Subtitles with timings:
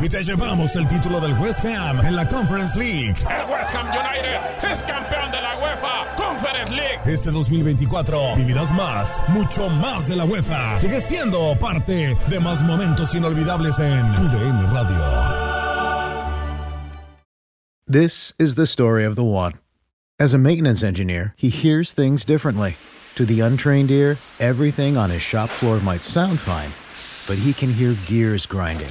[0.00, 3.16] Y te llevamos el título del West Ham en la Conference League.
[3.28, 7.00] El West Ham United es campeón de la UEFA Conference League.
[7.04, 10.76] Este 2024 vivirás más, mucho más de la UEFA.
[10.76, 15.58] Sigue siendo parte de más momentos inolvidables en tu DN Radio.
[17.86, 19.54] This is the story of the one.
[20.20, 22.76] As a maintenance engineer, he hears things differently.
[23.16, 26.70] To the untrained ear, everything on his shop floor might sound fine,
[27.26, 28.90] but he can hear gears grinding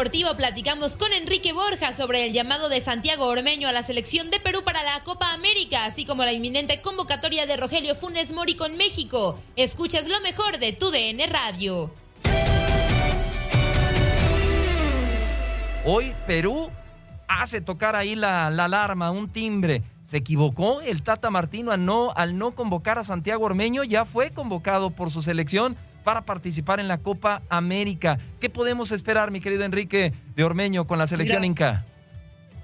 [0.00, 4.40] Deportivo platicamos con Enrique Borja sobre el llamado de Santiago Ormeño a la selección de
[4.40, 8.78] Perú para la Copa América, así como la inminente convocatoria de Rogelio Funes Mori con
[8.78, 9.38] México.
[9.56, 11.92] Escuchas lo mejor de tu DN Radio.
[15.84, 16.70] Hoy Perú
[17.28, 19.82] hace tocar ahí la, la alarma, un timbre.
[20.06, 24.30] Se equivocó el Tata Martino al no, al no convocar a Santiago Ormeño, ya fue
[24.30, 28.18] convocado por su selección para participar en la Copa América.
[28.40, 31.86] ¿Qué podemos esperar, mi querido Enrique de Ormeño, con la selección Mira, Inca?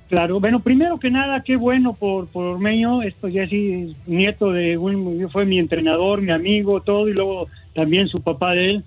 [0.09, 4.79] Claro, bueno, primero que nada, qué bueno por, por Ormeño, esto ya sí, nieto de
[4.79, 8.85] un, fue mi entrenador, mi amigo, todo, y luego también su papá de él,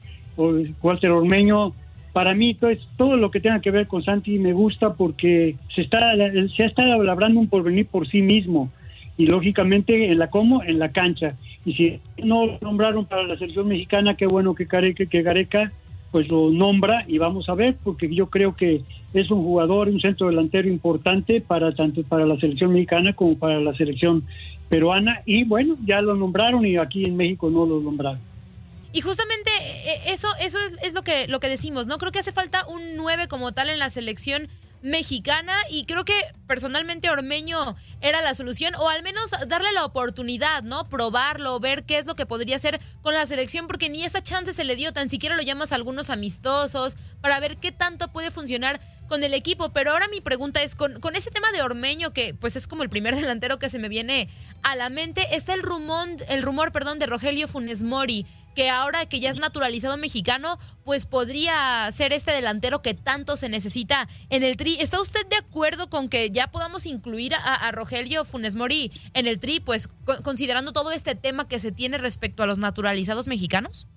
[0.82, 1.74] Walter Ormeño.
[2.14, 5.82] Para mí, pues, todo lo que tenga que ver con Santi me gusta porque se
[5.82, 6.00] está
[6.56, 8.72] se ha estado labrando un porvenir por sí mismo
[9.20, 13.38] y lógicamente en la como en la cancha y si no lo nombraron para la
[13.38, 15.72] selección mexicana qué bueno que Gareca que Gareca
[16.12, 18.82] pues lo nombra y vamos a ver porque yo creo que
[19.14, 23.60] es un jugador un centro delantero importante para tanto para la selección mexicana como para
[23.60, 24.24] la selección
[24.70, 28.20] peruana y bueno ya lo nombraron y aquí en México no lo nombraron
[28.92, 29.52] Y justamente
[29.86, 31.98] eh, eso, eso es, es lo que lo que decimos, ¿no?
[32.00, 34.48] Creo que hace falta un 9 como tal en la selección
[34.82, 36.14] mexicana y creo que
[36.48, 40.88] personalmente Ormeño era la solución o al menos darle la oportunidad, ¿no?
[40.88, 44.54] Probarlo, ver qué es lo que podría hacer con la selección porque ni esa chance
[44.54, 48.32] se le dio, tan siquiera lo llamas a algunos amistosos para ver qué tanto puede
[48.32, 48.80] funcionar
[49.10, 52.56] con el equipo, pero ahora mi pregunta es con, ese tema de Ormeño que pues
[52.56, 54.30] es como el primer delantero que se me viene
[54.64, 58.26] a la mente, está el rumor, el rumor, perdón, de Rogelio Funes Mori
[58.56, 63.50] que ahora que ya es naturalizado mexicano, pues podría ser este delantero que tanto se
[63.50, 64.78] necesita en el tri.
[64.80, 69.40] ¿Está usted de acuerdo con que ya podamos incluir a, Rogelio Funes Mori en el
[69.40, 73.88] tri, pues co- considerando todo este tema que se tiene respecto a los naturalizados mexicanos?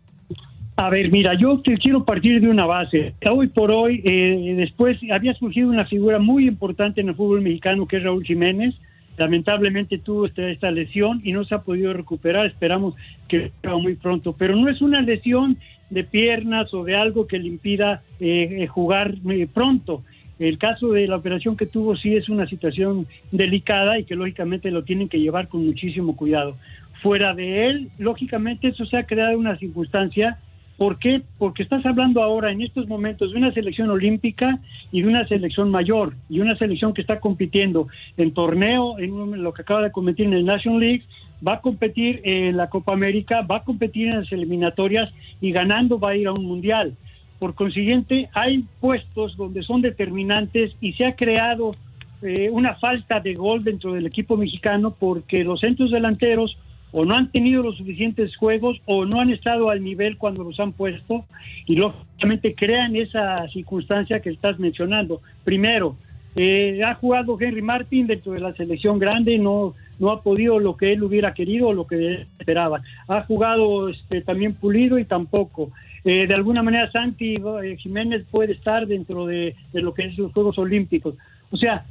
[0.76, 3.14] A ver, mira, yo te quiero partir de una base.
[3.30, 7.86] Hoy por hoy, eh, después había surgido una figura muy importante en el fútbol mexicano
[7.86, 8.74] que es Raúl Jiménez.
[9.16, 12.46] Lamentablemente tuvo esta, esta lesión y no se ha podido recuperar.
[12.46, 12.94] Esperamos
[13.28, 14.34] que sea muy pronto.
[14.38, 15.58] Pero no es una lesión
[15.90, 20.02] de piernas o de algo que le impida eh, eh, jugar eh, pronto.
[20.38, 24.70] El caso de la operación que tuvo sí es una situación delicada y que lógicamente
[24.70, 26.56] lo tienen que llevar con muchísimo cuidado.
[27.02, 30.38] Fuera de él, lógicamente eso se ha creado una circunstancia
[30.82, 31.22] ¿Por qué?
[31.38, 34.58] Porque estás hablando ahora, en estos momentos, de una selección olímpica
[34.90, 37.86] y de una selección mayor, y una selección que está compitiendo
[38.16, 41.04] en torneo, en lo que acaba de competir en el National League,
[41.46, 45.08] va a competir en la Copa América, va a competir en las eliminatorias
[45.40, 46.96] y ganando va a ir a un mundial.
[47.38, 51.76] Por consiguiente, hay puestos donde son determinantes y se ha creado
[52.22, 56.58] eh, una falta de gol dentro del equipo mexicano porque los centros delanteros
[56.92, 60.60] o no han tenido los suficientes juegos o no han estado al nivel cuando los
[60.60, 61.24] han puesto
[61.66, 65.22] y lógicamente crean esa circunstancia que estás mencionando.
[65.42, 65.96] Primero,
[66.36, 70.76] eh, ha jugado Henry Martin dentro de la selección grande, no, no ha podido lo
[70.76, 72.82] que él hubiera querido o lo que esperaba.
[73.08, 75.70] Ha jugado este, también Pulido y tampoco.
[76.04, 80.32] Eh, de alguna manera Santi eh, Jiménez puede estar dentro de, lo que es los
[80.32, 81.14] Juegos Olímpicos.
[81.50, 81.84] O sea,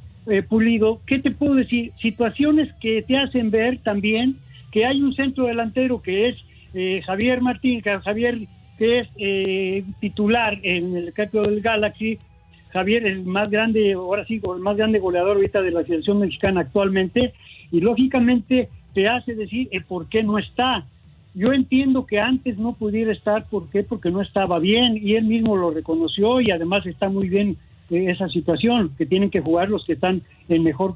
[0.50, 1.94] Pulido, ¿qué te puedo decir?
[2.00, 4.38] Situaciones que te hacen ver también
[4.72, 6.38] que hay un centro delantero que es
[6.74, 8.40] eh, Javier Martín, Javier
[8.78, 12.18] que es eh, titular en el equipo del Galaxy,
[12.70, 16.20] Javier es el más grande, ahora sí, el más grande goleador ahorita de la selección
[16.20, 17.34] mexicana actualmente,
[17.70, 20.86] y lógicamente te hace decir eh, por qué no está.
[21.36, 23.84] Yo entiendo que antes no pudiera estar, ¿por qué?
[23.84, 27.58] Porque no estaba bien, y él mismo lo reconoció, y además está muy bien
[27.90, 30.96] esa situación, que tienen que jugar los que están en mejor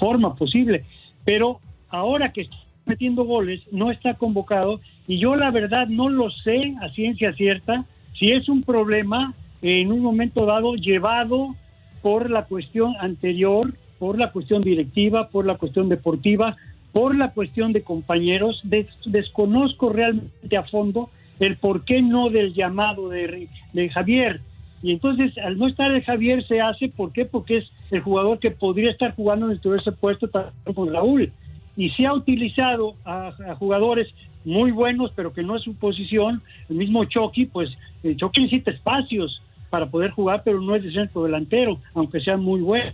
[0.00, 0.84] forma posible.
[1.24, 2.48] Pero ahora que
[2.88, 7.84] metiendo goles, no está convocado y yo la verdad no lo sé a ciencia cierta
[8.18, 11.54] si es un problema en un momento dado llevado
[12.02, 16.56] por la cuestión anterior, por la cuestión directiva, por la cuestión deportiva,
[16.92, 18.62] por la cuestión de compañeros.
[19.04, 23.48] desconozco realmente a fondo el por qué no del llamado de,
[23.92, 24.40] Javier.
[24.80, 27.24] Y entonces, al no estar el Javier, se hace, ¿por qué?
[27.24, 30.30] Porque es el jugador que podría estar jugando en ese puesto
[30.74, 31.32] con Raúl
[31.78, 34.08] y se ha utilizado a, jugadores
[34.44, 36.42] muy buenos, pero que no es su posición.
[36.68, 37.70] El mismo Chucky, pues
[38.16, 39.40] Chucky necesita espacios
[39.70, 42.92] para poder jugar, pero no es de centro delantero, aunque sea muy bueno.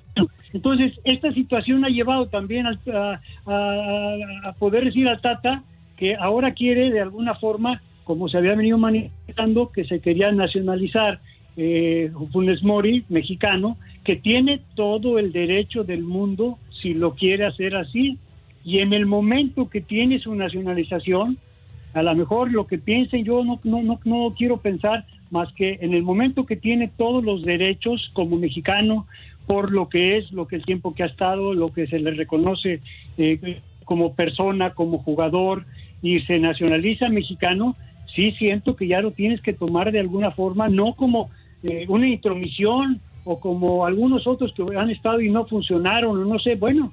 [0.53, 5.63] Entonces, esta situación ha llevado también a, a, poder decir al Tata
[5.97, 11.21] que ahora quiere de alguna forma, como se había venido manifestando, que se quería nacionalizar
[11.57, 17.77] eh, Funes Mori, mexicano, que tiene todo el derecho del mundo si lo quiere hacer
[17.77, 18.19] así,
[18.65, 21.39] y en el momento que tiene su nacionalización,
[21.93, 25.95] a lo mejor lo que piensen, yo no, no, no, quiero pensar más que en
[25.95, 29.07] el momento que tiene todos los derechos como mexicano,
[29.47, 32.13] por lo que es, lo que el tiempo que ha estado, lo que se le
[32.13, 32.81] reconoce
[33.19, 35.67] eh, como persona, como jugador,
[36.03, 37.77] y se nacionaliza mexicano,
[38.15, 41.31] sí siento que ya lo tienes que tomar de alguna forma, no como
[41.63, 46.57] eh, una intromisión o como algunos otros que han estado y no funcionaron, no sé,
[46.57, 46.93] bueno,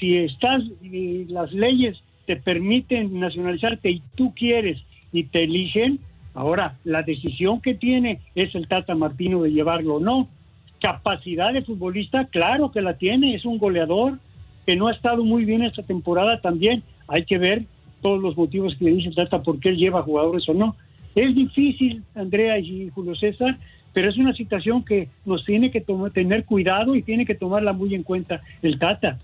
[0.00, 4.78] si estás y las leyes te permiten nacionalizarte y tú quieres
[5.12, 6.00] y te eligen,
[6.34, 10.28] ahora la decisión que tiene es el Tata Martino de llevarlo o no.
[10.80, 14.18] Capacidad de futbolista, claro que la tiene, es un goleador
[14.66, 16.82] que no ha estado muy bien esta temporada también.
[17.06, 17.64] Hay que ver
[18.00, 20.76] todos los motivos que dice el Tata por qué él lleva jugadores o no.
[21.14, 23.58] Es difícil, Andrea y Julio César,
[23.92, 27.94] pero es una situación que nos tiene que tener cuidado y tiene que tomarla muy
[27.94, 29.18] en cuenta el Tata.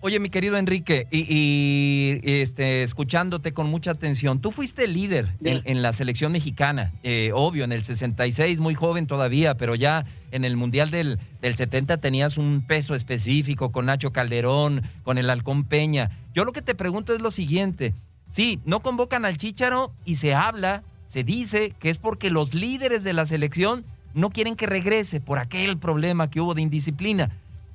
[0.00, 5.92] Oye, mi querido Enrique, y, este, escuchándote con mucha atención, tú fuiste líder en, la
[5.92, 10.90] selección mexicana, eh, obvio, en el 66, muy joven todavía, pero ya en el Mundial
[10.90, 16.10] del, del 70 tenías un peso específico con Nacho Calderón, con el Halcón Peña.
[16.34, 17.94] Yo lo que te pregunto es lo siguiente,
[18.30, 23.02] sí, no convocan al Chícharo y se habla, se dice que es porque los líderes
[23.02, 23.84] de la selección
[24.16, 27.30] no quieren que regrese por aquel problema que hubo de indisciplina.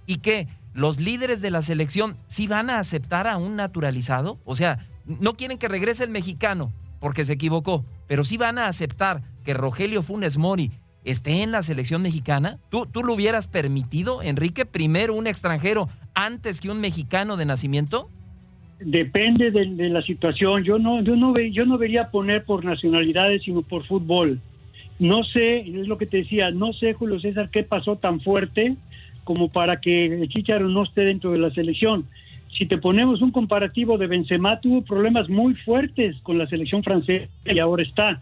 [0.08, 4.40] Y que los líderes de la selección sí van a aceptar a un naturalizado?
[4.46, 8.68] O sea, no quieren que regrese el mexicano porque se equivocó, pero sí van a
[8.68, 10.72] aceptar que Rogelio Funes Mori
[11.04, 12.60] esté en la selección mexicana.
[12.70, 18.08] ¿Tú, tú lo hubieras permitido, Enrique, primero un extranjero antes que un mexicano de nacimiento?
[18.80, 20.64] Depende de, la situación.
[20.64, 24.40] Yo no, yo no, yo no vería poner por nacionalidades, sino por fútbol.
[25.00, 28.76] No sé, es lo que te decía, no sé, Julio César, qué pasó tan fuerte
[29.24, 32.06] como para que Chicharo no esté dentro de la selección.
[32.58, 37.28] Si te ponemos un comparativo de Benzema, tuvo problemas muy fuertes con la selección francesa
[37.46, 38.22] y ahora está.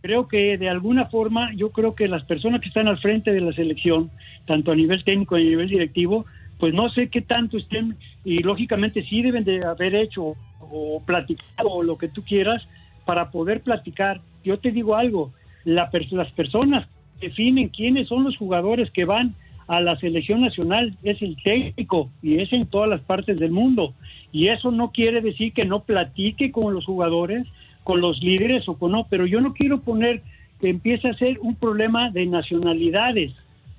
[0.00, 3.40] Creo que de alguna forma, yo creo que las personas que están al frente de
[3.40, 4.10] la selección,
[4.44, 6.26] tanto a nivel técnico y a nivel directivo,
[6.58, 11.70] pues no sé qué tanto estén, y lógicamente sí deben de haber hecho o platicado
[11.70, 12.66] o lo que tú quieras
[13.04, 14.20] para poder platicar.
[14.42, 15.32] Yo te digo algo,
[15.64, 16.88] la, las personas
[17.20, 19.36] definen quiénes son los jugadores que van
[19.68, 23.94] a la selección nacional es el técnico y es en todas las partes del mundo.
[24.32, 27.46] Y eso no quiere decir que no platique con los jugadores,
[27.84, 30.22] con los líderes o con no, pero yo no quiero poner
[30.60, 33.32] que empiece a ser un problema de nacionalidades,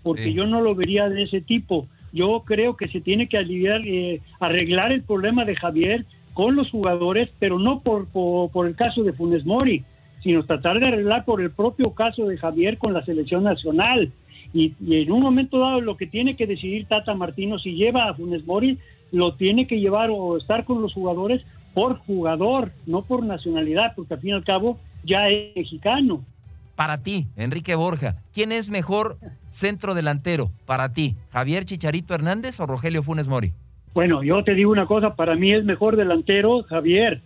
[0.04, 1.88] porque yo no lo vería de ese tipo.
[2.14, 6.70] Yo creo que se tiene que aliviar, eh, arreglar el problema de Javier con los
[6.70, 9.84] jugadores, pero no por, por, por el caso de Funes Mori,
[10.24, 14.12] sino tratar de arreglar por el propio caso de Javier con la selección nacional.
[14.54, 18.14] Y, en un momento dado lo que tiene que decidir Tata Martino si lleva a
[18.14, 18.78] Funes Mori,
[19.12, 24.16] lo tiene que llevar o estar con los jugadores por jugador, no por nacionalidad, porque
[24.16, 26.24] al fin y al cabo ya es mexicano.
[26.76, 29.18] Para ti, Enrique Borja, ¿quién es mejor
[29.50, 31.16] centro delantero para ti?
[31.30, 33.54] ¿Javier Chicharito Hernández o Rogelio Funes Mori?
[33.94, 37.22] Bueno, yo te digo una cosa, para mí es mejor delantero Javier,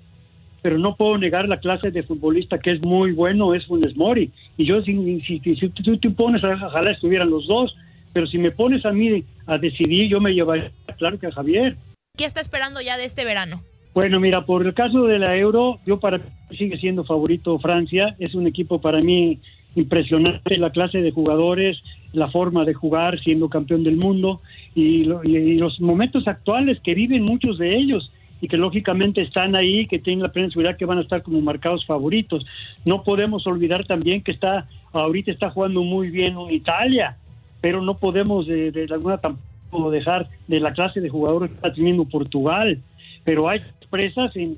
[0.63, 4.32] pero no puedo negar la clase de futbolista que es muy bueno, es Funes Mori.
[4.58, 7.75] Y yo, si, si, si, tú te pones, ojalá estuvieran los dos,
[8.13, 11.75] pero si me pones a mí a decidir, yo me llevaría, claro que a Javier.
[12.17, 13.62] ¿Qué está esperando ya de este verano?
[13.93, 16.24] Bueno, mira, por el caso de la Euro, yo para mí
[16.58, 19.39] sigue siendo favorito Francia, es un equipo para mí
[19.75, 21.77] impresionante, la clase de jugadores,
[22.13, 24.39] la forma de jugar siendo campeón del mundo
[24.75, 28.12] y, y los momentos actuales que viven muchos de ellos
[28.44, 31.40] y que lógicamente están ahí, que tienen la plena seguridad que van a estar como
[31.40, 32.46] marcados favoritos.
[32.84, 37.16] No podemos olvidar también que está ahorita está jugando muy bien en Italia,
[37.62, 41.72] pero no podemos de, de alguna tampoco dejar de la clase de jugadores que está
[41.72, 42.80] teniendo Portugal.
[43.24, 44.58] Pero hay presas en,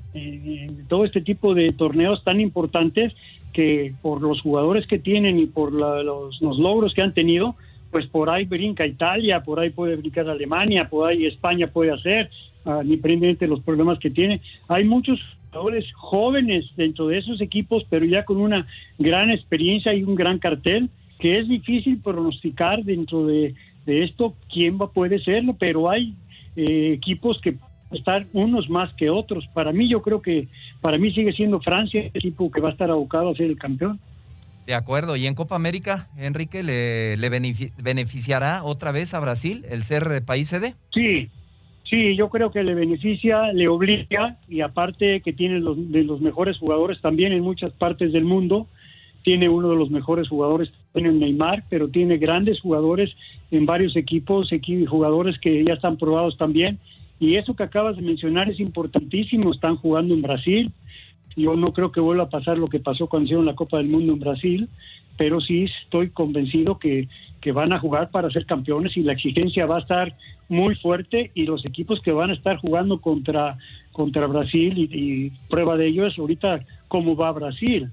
[0.88, 3.12] todo este tipo de torneos tan importantes
[3.52, 7.54] que por los jugadores que tienen y por los, los logros que han tenido,
[7.92, 12.30] pues por ahí brinca Italia, por ahí puede brincar Alemania, por ahí España puede hacer,
[12.66, 14.40] independientemente de los problemas que tiene.
[14.68, 15.20] Hay muchos
[15.50, 18.66] jugadores jóvenes dentro de esos equipos, pero ya con una
[18.98, 23.54] gran experiencia y un gran cartel, que es difícil pronosticar dentro de,
[23.86, 26.14] esto quién va puede serlo, pero hay
[26.56, 27.56] eh, equipos que
[27.92, 29.46] estar unos más que otros.
[29.54, 30.48] Para mí yo creo que
[30.80, 33.58] para mí sigue siendo Francia el equipo que va a estar abocado a ser el
[33.58, 34.00] campeón.
[34.66, 35.14] De acuerdo.
[35.14, 37.28] ¿Y en Copa América, Enrique, le, le
[37.80, 40.74] beneficiará otra vez a Brasil el ser país sede?
[40.92, 41.30] Sí,
[41.88, 46.20] Sí, yo creo que le beneficia, le obliga y aparte que tiene los, de los
[46.20, 48.66] mejores jugadores también en muchas partes del mundo.
[49.22, 53.10] Tiene uno de los mejores jugadores en Neymar, pero tiene grandes jugadores
[53.50, 54.50] en varios equipos,
[54.88, 56.78] jugadores que ya están probados también.
[57.20, 59.52] Y eso que acabas de mencionar es importantísimo.
[59.52, 60.72] Están jugando en Brasil.
[61.36, 63.88] Yo no creo que vuelva a pasar lo que pasó cuando hicieron la Copa del
[63.88, 64.68] Mundo en Brasil,
[65.16, 67.08] pero sí estoy convencido que,
[67.40, 70.16] que van a jugar para ser campeones y la exigencia va a estar
[70.48, 73.56] muy fuerte y los equipos que van a estar jugando contra,
[73.92, 77.90] contra Brasil y, prueba de ello es ahorita cómo va Brasil.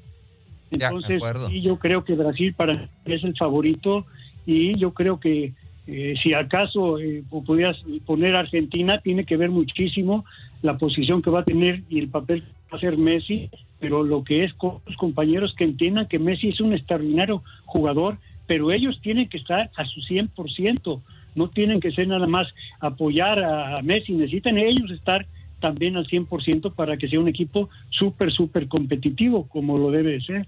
[0.72, 4.06] Entonces, y yo creo que Brasil para es el favorito
[4.46, 5.54] y yo creo que
[5.86, 10.26] eh, si acaso eh, pudieras poner Argentina, tiene que ver muchísimo
[10.62, 13.50] la posición que va a tener y el papel que va a hacer Messi,
[13.84, 18.18] pero lo que es con los compañeros que entiendan que Messi es un extraordinario jugador,
[18.48, 21.02] pero ellos tienen que estar a su 100%,
[21.36, 22.48] no tienen que ser nada más
[22.80, 25.26] apoyar a, Messi, necesitan ellos estar
[25.60, 30.48] también al 100% para que sea un equipo súper, súper competitivo, como lo debe ser.